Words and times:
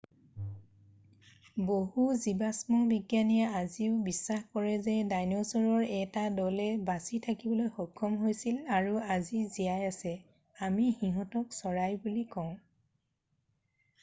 বহু 1.71 2.01
জিবাষ্ম 2.23 2.71
বিজ্ঞানীয়ে 2.93 3.49
আজিও 3.59 3.97
বিশ্বাস 4.07 4.47
কৰে 4.57 4.71
যে 4.87 4.95
ডাইনছৰৰ 5.11 5.85
1 5.97 6.09
টা 6.15 6.23
দলে 6.39 6.65
বাচি 6.89 7.19
থাকিবলৈ 7.27 7.69
সক্ষম 7.75 8.15
হৈছিল 8.23 8.57
আৰু 8.79 8.95
আজি 9.17 9.41
জীয়াই 9.57 9.91
আছে 9.91 10.15
আমি 10.69 10.87
সিহঁতক 11.03 11.53
চৰাই 11.59 11.99
বুলি 12.07 12.25
কওঁ 12.37 12.51